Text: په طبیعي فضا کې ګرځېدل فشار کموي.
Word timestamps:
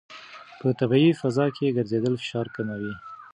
په 0.59 0.67
طبیعي 0.79 1.11
فضا 1.21 1.45
کې 1.55 1.75
ګرځېدل 1.77 2.13
فشار 2.21 2.47
کموي. 2.55 2.93